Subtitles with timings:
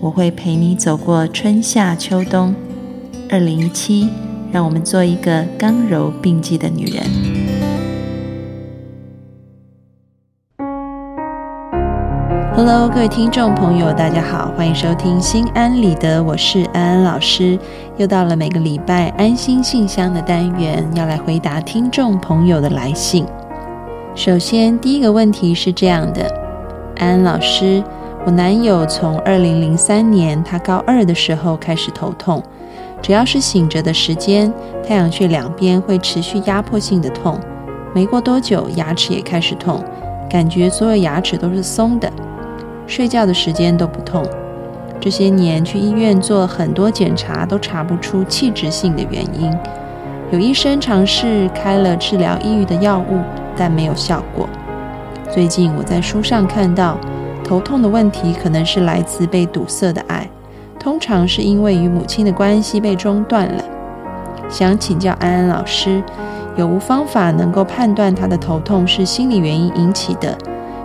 [0.00, 2.54] 我会陪你走过春夏秋冬。
[3.28, 4.08] 二零一七，
[4.52, 7.02] 让我们做一个刚柔并济的女人。
[12.54, 17.58] Hello，各位听众朋友，大家好，欢迎收听《心安理得》，我是安安老师。
[17.96, 23.26] 又到了每个礼拜安心信箱的单元，要来回答听众朋友的来信。
[24.14, 26.22] 首先，第一个问题是这样的：
[26.96, 27.82] 安安老师，
[28.28, 32.42] 我男友从二零零三年他高二的时候开始头痛，
[33.00, 34.52] 只要是醒着的时间，
[34.86, 37.40] 太阳穴两边会持续压迫性的痛，
[37.94, 39.82] 没过多久牙齿也开始痛，
[40.28, 42.12] 感觉所有牙齿都是松的。
[42.86, 44.22] 睡觉的时间都不痛，
[45.00, 49.50] 这些年去医院做很多检查，都查不出器质性的原因。
[50.30, 53.22] 有医生尝试开了治疗抑郁的药物，
[53.56, 54.46] 但没有效果。
[55.32, 56.98] 最近我在书上看到，
[57.48, 60.28] 头痛的问题可能是来自被堵塞的爱，
[60.78, 63.64] 通常是因为与母亲的关系被中断了。
[64.50, 66.02] 想请教安安老师，
[66.56, 70.36] 有无方法能够判断他的头痛是心理原因引起的？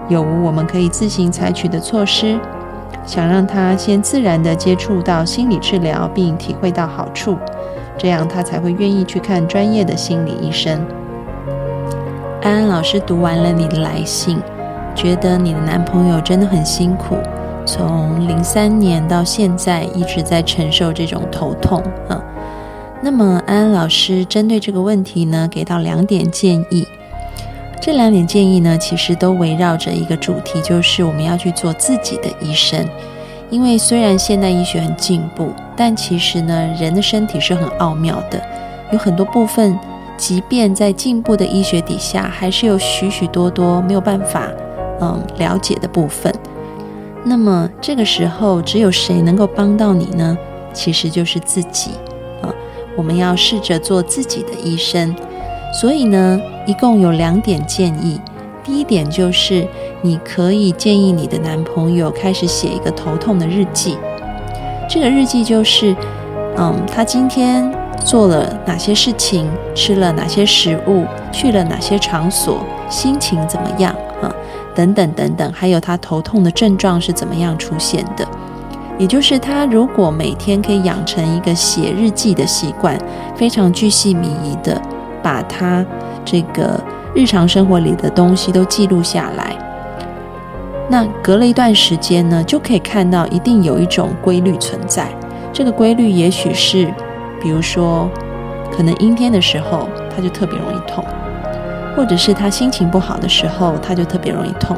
[0.07, 2.39] 有无我们可以自行采取的措施，
[3.05, 7.37] 想让他先自然地接触到心理治疗，并体会到好处，
[7.97, 10.79] 这样他才会愿意去看专业的心理医生。
[12.41, 14.39] 安安老师读完了你的来信，
[14.95, 17.17] 觉得你的男朋友真的很辛苦，
[17.65, 22.21] 从零三年到现在一直在承受这种头痛啊。
[23.01, 26.87] 那么安安老师针对这个问题呢，给到两点建议。
[27.81, 32.87] 这两点建议呢，其实都围绕着一个主题，就是我们要去做自己的医生。
[33.49, 38.41] 因为虽然现代医学很进步，但其实呢，人的身体是很奥妙的，
[38.93, 39.77] 有很多部分，
[40.15, 44.47] 即便在进步的医学底下，还是有许许多多没有办法
[45.01, 46.33] 嗯了解的部分。
[47.23, 50.37] 那么这个时候，只有谁能够帮到你呢？
[50.73, 51.91] 其实就是自己
[52.41, 52.53] 啊！
[52.97, 55.15] 我们要试着做自己的医生。
[55.79, 58.19] 所以呢，一共有两点建议。
[58.63, 59.67] 第一点就是，
[60.01, 63.97] 你可以建议你的男朋友开始写一个头痛的日记。
[64.89, 65.95] 这个日记就是，
[66.57, 67.73] 嗯，他今天
[68.03, 73.95] 做了哪些事情，吃了哪些食物，去了哪些场所，心情怎么样？
[74.75, 78.27] 等等等等，还有他头痛的症状是怎么样出现的。
[78.97, 82.97] 也就是他如果每天可以养成一个写日记的习惯，
[83.35, 84.81] 非常具细迷遗的。
[85.23, 85.85] 把他
[86.25, 86.77] 这个
[87.15, 89.55] 日常生活里的东西都记录下来，
[90.89, 95.07] 那隔了一段时间呢，就可以看到一定有一种规律存在。
[95.53, 96.93] 这个规律也许是，
[97.41, 98.09] 比如说，
[98.69, 101.01] 可能阴天的时候他就特别容易痛，
[101.95, 104.75] 或者是他心情不好的时候他就特别容易痛，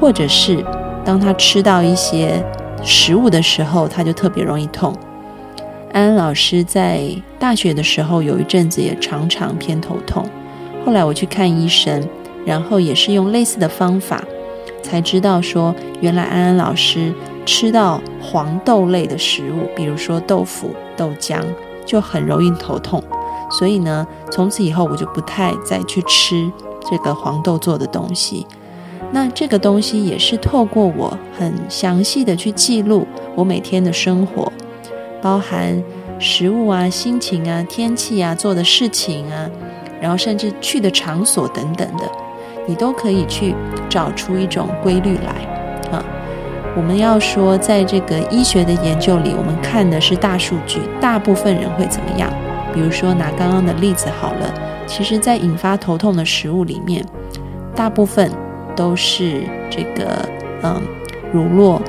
[0.00, 0.64] 或者是
[1.04, 2.44] 当他吃到一些
[2.82, 4.94] 食物的时候他就特别容易痛。
[5.92, 7.00] 安安老师在
[7.38, 10.24] 大学的时候有一阵子也常常偏头痛，
[10.84, 12.06] 后来我去看医生，
[12.44, 14.22] 然后也是用类似的方法，
[14.82, 17.12] 才知道说原来安安老师
[17.46, 21.40] 吃到黄豆类的食物，比如说豆腐、豆浆，
[21.86, 23.02] 就很容易头痛。
[23.50, 26.50] 所以呢，从此以后我就不太再去吃
[26.90, 28.46] 这个黄豆做的东西。
[29.10, 34.52] 那这个东西也是透过我很详细的去记录我每天的生活。
[35.22, 35.82] 包含
[36.18, 39.48] 食物啊、心情啊、天气啊、做的事情啊，
[40.00, 42.08] 然后甚至去的场所等等的，
[42.66, 43.54] 你都可以去
[43.88, 45.32] 找出一种规律来
[45.90, 46.04] 啊。
[46.76, 52.30] 我们要说，在这个医学的研究里，我们看的是大数据，大部分人会怎么样？
[52.72, 54.54] 比如说拿刚刚的例子好了，
[54.86, 57.04] 其实在引发头痛的食物里面，
[57.74, 58.30] 大部分
[58.76, 60.28] 都是这个
[60.62, 60.80] 嗯
[61.32, 61.80] 乳酪。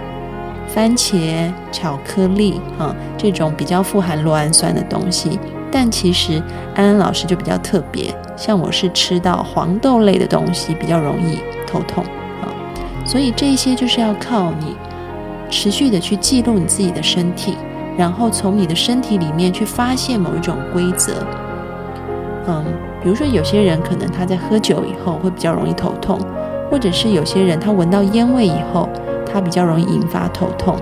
[0.71, 5.39] 番茄、巧克力，啊，这种比较富含酪氨酸的东西，
[5.71, 6.39] 但其实
[6.75, 12.03] 安安老师就比较特别，像我是吃到黄豆类的东西比较容易头痛，
[12.39, 12.53] 啊，
[13.03, 14.77] 所以这些就是要靠你
[15.49, 17.57] 持续的去记录你自己的身体，
[17.99, 21.15] 然后从你的身体里面去发现某一种规则，
[22.47, 22.63] 嗯，
[23.03, 26.17] 比如说有些人可能他在喝酒以后会比较容易头痛，
[26.71, 28.87] 或者是有些人他闻到烟味以后。
[29.31, 30.75] 他比较容易引发头痛，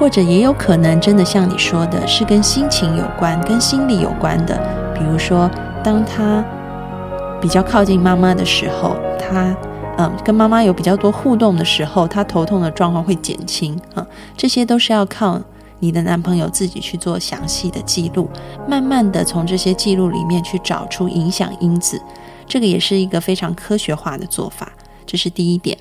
[0.00, 4.58] 或者也有可能真的像你说的，是跟心情有关、跟心理有关的。
[4.92, 5.48] 比如说，
[5.80, 6.44] 当他
[7.40, 9.56] 比较靠近妈妈的时候，他
[9.96, 14.04] 嗯跟妈妈有比较多互动的时候，他头痛的状况会减轻啊。
[14.36, 15.40] 这些都是要靠
[15.80, 18.28] 你的男朋友自己去做详细的记录，
[18.68, 22.00] 慢慢的从这些记录里面去找出影响因子。
[22.46, 24.72] 这个也是一个非常科学化的做法，
[25.06, 25.76] 这是第一点。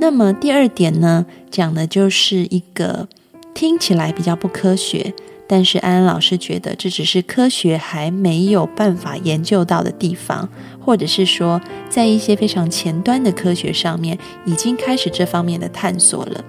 [0.00, 3.08] 那么第二点呢，讲的就是一个
[3.52, 5.12] 听起来比较不科学，
[5.46, 10.48] 但是安安老师觉得这只是科学还没有办法研究到的地方，
[10.88, 16.42] 或者是说在一些非常前端的科学上面已经开始这方面的探索了。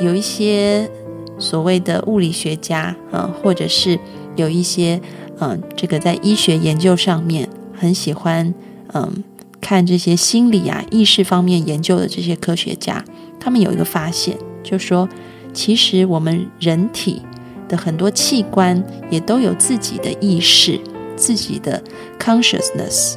[0.00, 0.90] 有一些
[1.38, 3.98] 所谓的物理学家啊，或者是
[4.34, 4.98] 有一些
[5.40, 8.54] 嗯，这个在医学研究上面很喜欢
[8.94, 9.22] 嗯。
[9.60, 13.02] 看这些心理啊、意识方面研究的这些科学家，
[13.40, 15.06] 他们有一个发现，就说
[15.54, 17.22] 其实我们人体
[17.66, 20.80] 的很多器官也都有自己的意识、
[21.16, 21.82] 自己的
[22.18, 23.14] consciousness。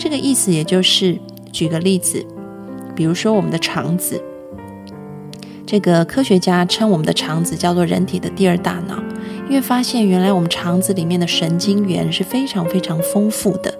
[0.00, 1.18] 这个意思也就是，
[1.52, 2.24] 举个例子，
[2.96, 4.18] 比如说我们的肠子，
[5.66, 8.98] 这个科学家称我们的肠子叫做人体的第二大脑，
[9.46, 13.78] 因为发现原来我们肠子里面的神经元是非常非常丰富的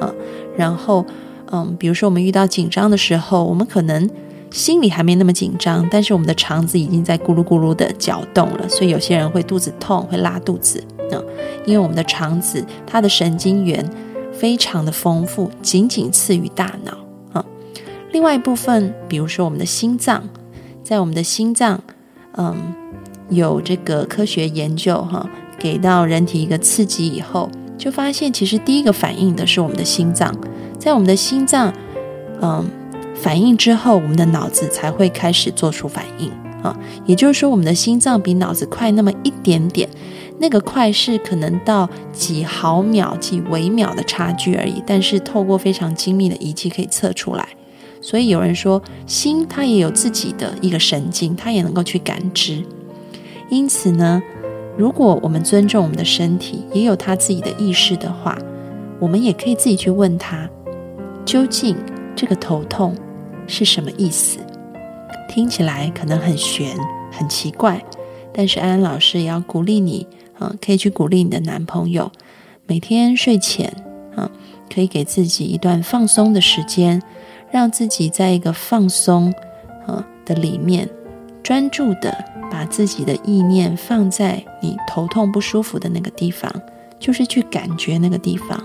[0.00, 0.12] 啊。
[0.56, 1.06] 然后，
[1.52, 4.10] 嗯，比如说我们遇到紧张的时候，我们可能
[4.50, 8.68] 心里还没那么紧张，但是我们的肠子已经在咕噜咕噜的搅动了。
[8.68, 10.82] 所以有些人会肚子痛，会拉肚子
[11.12, 11.24] 嗯，
[11.64, 13.88] 因为我们的肠子它的神经元
[14.40, 16.96] 非常的丰富，仅仅次于大脑
[17.34, 17.44] 啊。
[18.10, 20.26] 另外一部分，比如说我们的心脏，
[20.82, 21.78] 在我们的心脏，
[22.38, 22.56] 嗯，
[23.28, 25.28] 有这个科学研究哈，
[25.58, 27.50] 给到人体一个刺激以后。
[27.76, 30.34] 就发现，其实第一个反应的是我们的心脏，
[30.78, 31.70] 在我们的心脏，
[32.40, 32.66] 嗯，
[33.14, 36.30] 反应之后，我们的脑子才会开始做出反应
[36.62, 36.74] 啊。
[37.04, 39.86] 也就是说，我们的心脏比脑子快那么一点点，
[40.40, 47.46] 那个快是可能到几毫秒、几微秒的差距而已，但是透过非常精密的仪器可以测出来。
[48.00, 52.64] 所以有人说，心它也有自己的一个神经，它也能够去感知。
[53.48, 54.20] 因此呢。
[54.78, 58.38] 如果我们尊重我们的身体，也有他自己的意识的话，
[58.98, 60.48] 我们也可以自己去问他，
[61.26, 61.76] 究竟
[62.16, 62.96] 这个头痛
[63.46, 64.38] 是什么意思？
[65.28, 66.74] 听起来可能很玄、
[67.10, 67.84] 很奇怪，
[68.32, 70.06] 但是安安老师也要鼓励你，
[70.40, 72.10] 啊，可以去鼓励你的男朋友，
[72.66, 73.72] 每天睡前，
[74.16, 74.28] 啊，
[74.68, 77.00] 可以给自己一段放松的时间，
[77.52, 79.32] 让自己在一个放松，
[79.86, 80.88] 啊的里面，
[81.44, 82.24] 专注的。
[82.52, 86.52] 把自己的意念放在你头痛不舒服的那个地方，
[86.98, 88.60] 就是去感觉那个地方。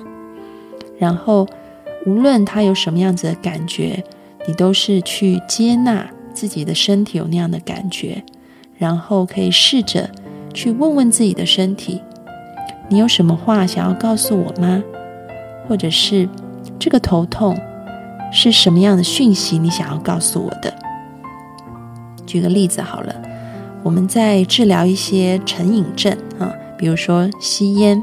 [0.98, 1.48] 然后，
[2.07, 4.04] 无论他有什么样子的感觉，
[4.48, 8.24] 你都是去接纳自己的身体有那样的感觉。
[8.75, 10.10] 然后可以试着
[10.56, 12.02] 去问问自己的身体：
[12.88, 14.81] 你有什么话想要告诉我吗？
[15.68, 16.30] 或者是
[16.80, 17.60] 这个头痛
[18.31, 20.74] 是什么样的讯息你想要告诉我的？
[22.25, 23.13] 举个例子好了。
[23.84, 28.01] 我们在治疗一些成瘾症啊，比如说吸烟，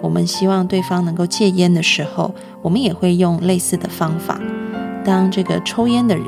[0.00, 4.40] 我们希望对方能够戒烟的时候，我们也会用类似的方法。
[5.04, 6.26] 当这个抽烟的人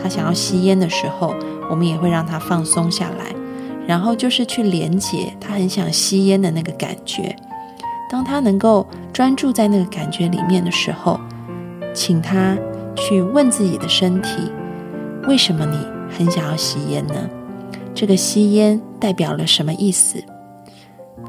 [0.00, 1.34] 他想要吸烟的时候，
[1.70, 3.34] 我们也会让他放松下来，
[3.86, 7.34] 然后就是去连接他很想吸烟的那个感觉。
[8.10, 11.18] 当他能够专注在那个感觉里面的时候，
[11.92, 12.56] 请他
[12.94, 14.50] 去问自己的身体：
[15.26, 15.76] 为什么你
[16.16, 17.14] 很想要吸烟呢？
[17.94, 20.22] 这个吸烟代表了什么意思？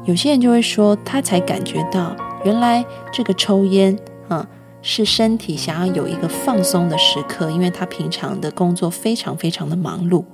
[0.04, 3.96] 有些人就会说，他才感觉到原来这个抽烟
[4.28, 4.46] 啊，
[4.82, 10.24] 是身体想要有一个放松的时刻，因为他平常的工作非常非常的忙碌，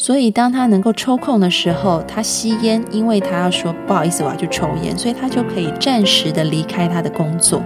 [0.00, 7.60] 所以当他能够抽空的时候，他吸烟，因为他要说不好意思，我要去抽烟，所以他就可以暂时的离开他的工作，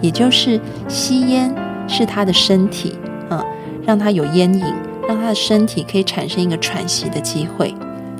[0.00, 1.54] 也就是吸烟
[1.86, 2.92] 是他的身体
[3.30, 3.40] 啊，
[3.86, 4.64] 让他有烟瘾。
[5.08, 7.72] 让他的身体可以产生一个喘息的机会。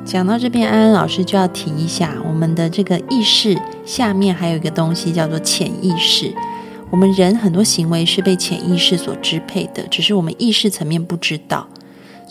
[0.04, 6.32] 讲到这边，安安老师就要提一下，我们的这个意识下面还有一个东西叫做潜意识。
[6.88, 11.66] 我们人很多行为是被潜意识所支配的，只是我们意识层面不知道。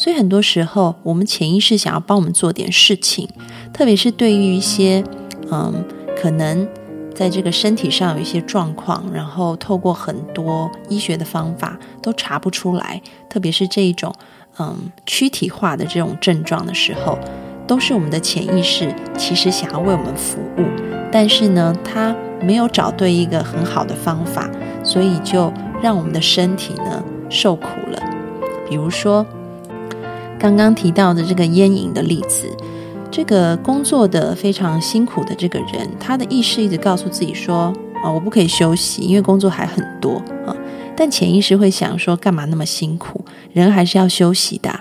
[0.05, 3.27] 所以很多时候，我们潜意识想要帮我们做点事情，
[3.73, 5.03] 特别是对于一些
[5.51, 5.83] 嗯，
[6.15, 6.67] 可能
[7.15, 14.13] 在这个身体上有一些状况，然后透过很多医学的方法都查不出来，特别是这一种。
[14.59, 17.17] 嗯，躯体化的这种症状的时候，
[17.65, 20.65] 都是我们的潜意识其实想要为我们服务，
[21.11, 24.47] 但是呢，他没有找对一个很好的方法，
[24.83, 27.99] 所以就让我们的身体呢受苦了。
[28.69, 29.25] 比如说
[30.39, 32.47] 刚刚提到的这个烟瘾的例子，
[33.09, 37.73] 这个工作的非常辛苦的这个人，他的意识一直告诉自己说
[38.03, 40.55] ：“啊，我不可以休息，因为工作还很多啊。”
[40.95, 43.23] 但潜意识会想说：“干嘛那么辛苦？
[43.53, 44.71] 人还是要休息的。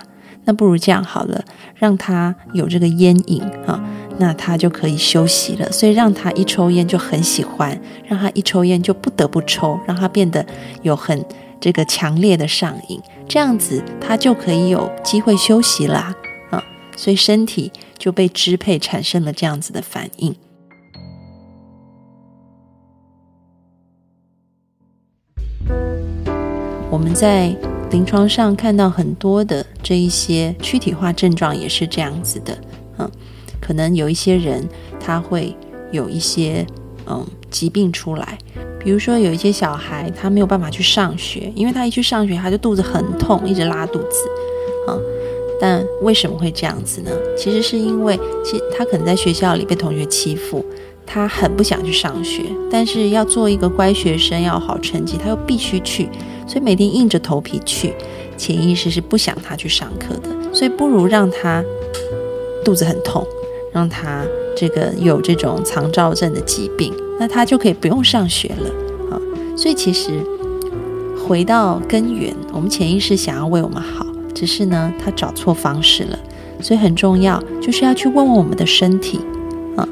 [0.43, 1.43] 那不如这样好了，
[1.75, 3.83] 让他有这个烟瘾啊。”
[4.17, 10.45] 那他就可以休息了，所以让他一抽烟就很喜欢，让他一抽烟就不得不抽，让他变得
[10.83, 11.23] 有很
[11.59, 16.15] 这个强烈的上瘾，这样子他就可以有机会休息啦，
[16.49, 16.63] 啊，
[16.95, 20.35] 所以身体就被支配，产生了这样子的反应。
[26.89, 27.53] 我们在
[27.91, 32.57] 临床上看到很多的这一些躯体化症状也是这样子的，
[32.97, 33.11] 嗯。
[33.65, 34.67] 可能有一些人
[34.99, 35.55] 他会
[35.91, 36.65] 有一些
[37.07, 38.37] 嗯疾病出来，
[38.79, 44.29] 比如说有一些小孩他没有办法去上学，因为他一去上学他就肚子很痛，一直拉肚子
[44.87, 44.93] 啊。
[45.59, 47.09] 但为什么会这样子呢？
[47.37, 50.63] 其实是因为其他可能在学校里被同学欺负，
[51.05, 56.09] 他很不想去上学，但是要做一个乖学生，要好成绩，他又必须去，
[56.45, 57.93] 所以每天硬着头皮去，
[58.37, 61.63] 潜意识是不想他去上课的，所以不如让他
[62.65, 63.25] 肚子很痛。
[63.75, 64.23] 让他
[64.55, 68.69] 这个有这种藏照症的疾病，那他就可以不用上学了
[69.11, 69.19] 啊。
[69.57, 70.13] 所以其实
[71.27, 76.17] 回到根源，我们潜意识想要为我们好，只是呢他找错方式了。
[76.61, 79.19] 所以很重要，就是要去问问我们的身体
[79.75, 79.85] 啊，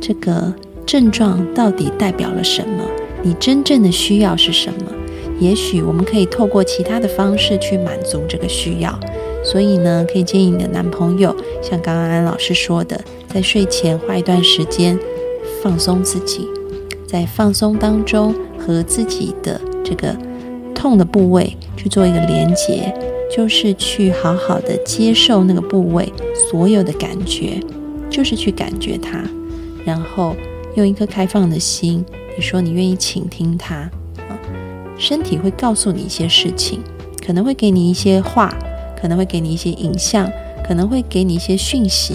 [0.00, 0.52] 这个
[0.84, 2.82] 症状到底代表了什么？
[3.22, 4.92] 你真正的需要是什么？
[5.38, 8.98] 也许我们可以透过其他的方式去满足这个需要。
[9.44, 13.00] 所以呢，可以建议你的男朋友，像刚刚安老师说的。
[13.28, 14.98] 在睡前花一段时间
[15.62, 16.48] 放松自己，
[17.06, 20.16] 在放松当中和自己的这个
[20.74, 22.92] 痛的部位去做一个连接，
[23.30, 26.10] 就是去好好的接受那个部位
[26.50, 27.60] 所有的感觉，
[28.08, 29.22] 就是去感觉它，
[29.84, 30.34] 然后
[30.76, 32.04] 用一颗开放的心，
[32.36, 33.74] 你说你愿意倾听它
[34.28, 34.38] 啊，
[34.96, 36.80] 身体会告诉你一些事情，
[37.24, 38.56] 可能会给你一些话，
[39.00, 40.30] 可能会给你一些影像，
[40.66, 42.14] 可能会给你一些讯息。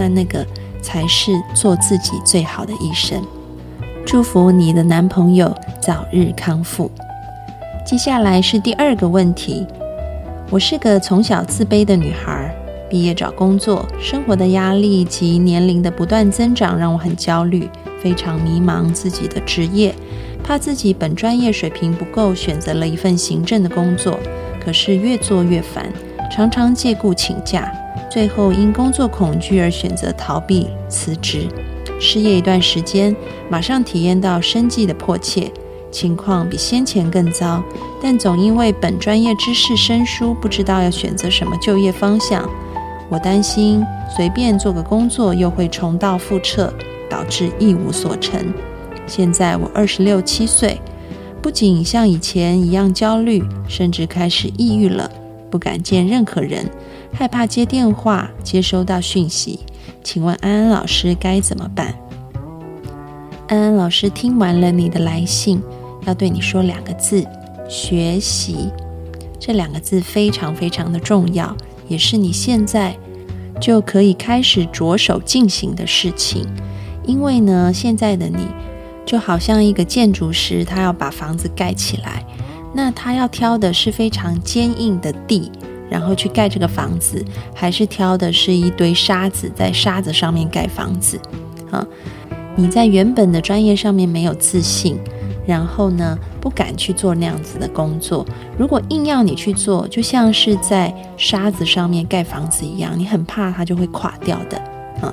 [0.00, 0.46] 那那个
[0.80, 3.22] 才是做自己最好的医生。
[4.06, 6.90] 祝福你的男朋友早日康复。
[7.84, 9.66] 接下来是第二个问题。
[10.48, 12.52] 我是个从小自卑的女孩，
[12.88, 17.68] 毕业找工作，生活的压力及年龄的不断增长让我很焦虑，
[18.02, 19.94] 非常迷茫自己的职业，
[20.42, 24.18] 怕自己本专业水平不够，选择了一份行政的工作，
[24.64, 25.86] 可是越做越烦，
[26.32, 27.70] 常常借故请假。
[28.10, 31.46] 最后因工作恐惧而选择逃避辞职，
[32.00, 33.14] 失业一段时间，
[33.48, 35.48] 马上体验到生计的迫切，
[35.92, 37.62] 情况比先前更糟。
[38.02, 42.48] 但总因为本专业知识生疏，不知道要选择什么就业方向。
[43.08, 43.84] 我担心
[44.16, 46.72] 随便做个工作又会重蹈覆辙，
[47.08, 48.52] 导致一无所成。
[49.06, 50.80] 现在我二十六七岁，
[51.40, 55.08] 不仅像以前一样焦虑，甚至开始抑郁了，
[55.48, 56.68] 不敢见任何人。
[57.12, 59.60] 害怕接电话，接收到讯息，
[60.02, 61.94] 请问安安老师该怎么办？
[63.48, 65.62] 安安老师听完了你的来信，
[66.06, 67.26] 要对你说两个字：
[67.68, 68.70] 学习。
[69.38, 71.56] 这两个字非常非常的重要，
[71.88, 72.96] 也是你现在
[73.60, 76.46] 就可以开始着手进行的事情。
[77.04, 78.46] 因为呢，现在的你
[79.04, 82.24] 就好像一个建筑师，他要把房子盖起来，
[82.74, 85.50] 那他要挑的是非常坚硬的地。
[85.90, 91.20] 然后去盖这个房子，还是挑的是一堆沙子，在沙子上面盖房子，
[91.70, 91.84] 啊，
[92.54, 94.96] 你在原本的专业上面没有自信，
[95.44, 98.24] 然后呢不敢去做那样子的工作。
[98.56, 104.56] 如果硬要你去做，就像是在沙子上面盖房子一样，你很怕它就会垮掉的，
[105.02, 105.12] 啊，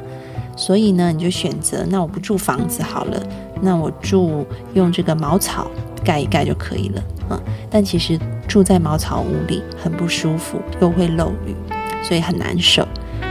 [0.55, 3.23] 所以呢你就选择，那我不住房子好了，
[3.61, 5.71] 那我住用这个茅草
[6.05, 8.19] 盖一盖就可以了，啊，但其实。
[8.47, 11.55] 住在茅草屋里很不舒服，又会漏雨，
[12.01, 12.87] 所以很难受。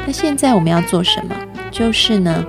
[0.07, 1.35] 那现在我们要做什么？
[1.71, 2.45] 就是呢，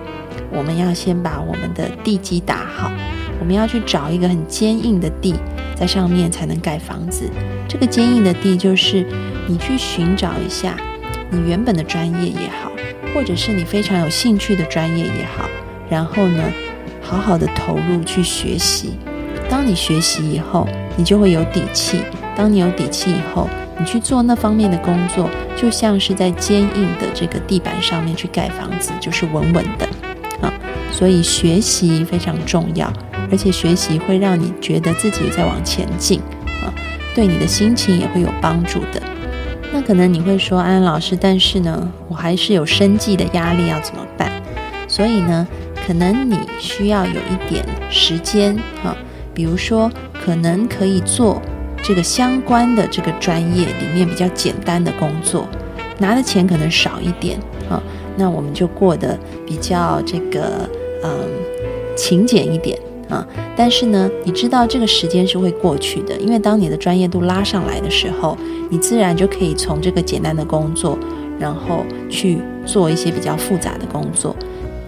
[0.52, 2.92] 我们要先把我们的地基打好。
[3.40, 5.36] 我们要去找一个很坚硬的地，
[5.76, 7.30] 在上面才能盖房子。
[7.68, 9.06] 这个坚硬的地，就是
[9.48, 10.76] 你去寻找一下
[11.30, 12.72] 你原本的专业也好，
[13.14, 15.48] 或者是你非常有兴趣的专业也好，
[15.88, 16.44] 然后呢，
[17.02, 18.98] 好好的投入去学习。
[19.50, 22.02] 当你学习以后，你就会有底气。
[22.36, 23.50] 当你有底气以后，
[23.80, 29.88] 你去做那方面的工作，就像是在坚硬的这个地板上面去盖房子，就是稳稳的
[30.42, 30.54] 啊。
[30.92, 32.92] 所以学习非常重要，
[33.32, 36.20] 而且学习会让你觉得自己在往前进
[36.64, 36.74] 啊，
[37.16, 39.02] 对你的心情也会有帮助的。
[39.74, 44.32] 那可能你会说，安安老师，但是呢，我还是有生计的压力，要怎么办？
[44.88, 45.46] 所以呢，
[45.86, 48.96] 可能你需要有一点时间啊，
[49.38, 49.88] 比如说，
[50.26, 51.40] 可能可以做
[51.84, 55.48] 这个相关的这个专业里面比较简单的工作，
[56.00, 57.38] 拿的钱可能少一点
[57.70, 57.80] 啊，
[58.18, 59.16] 那我们就过得
[59.46, 60.68] 比较这个
[61.04, 61.12] 嗯
[61.96, 62.80] 勤俭一点。
[63.10, 63.26] 啊，
[63.56, 68.36] 但是呢，你知道这个时间是会过去的，因为当你的专业度拉上来的时候，
[68.70, 70.98] 你自然就可以从这个简单的工作，
[71.40, 74.36] 然后去做一些比较复杂的工作。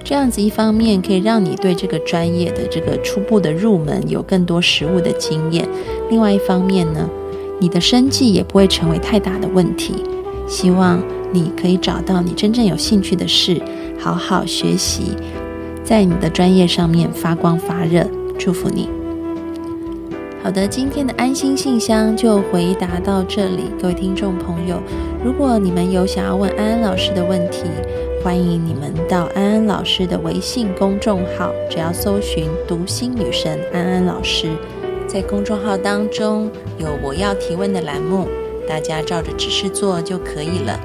[0.09, 5.69] 这样子一方面可以让你对这个专业的这个初步的入门有更多实务的经验，
[6.09, 7.07] 另外一方面呢，
[7.59, 10.03] 你的生计也不会成为太大的问题。
[10.47, 10.99] 希望
[11.31, 13.61] 你可以找到你真正有兴趣的事，
[13.99, 15.15] 好好学习。
[15.83, 18.03] 在你的专业上面发光发热，
[18.35, 18.89] 祝福你。
[20.41, 23.65] 好的，今天的安心信箱就回答到这里。
[23.79, 24.81] 各位听众朋友，
[25.23, 27.65] 如果你们有想要问安安老师的问题，
[28.21, 34.49] 欢迎你们到安安老师的微信公众号，只要搜寻“读心女神安安老师”，
[35.07, 38.27] 在公众号当中有我要提问的栏目，
[38.67, 40.77] 大家照着指示做就可以了。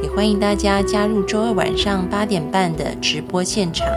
[0.00, 3.88] 也欢迎大家加入周二晚上八点半的直播现场。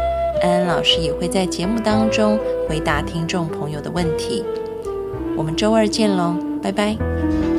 [0.42, 4.44] 安安老师也会在节目当中回答听众朋友的问题。
[5.38, 7.53] 我们周二见喽，拜拜。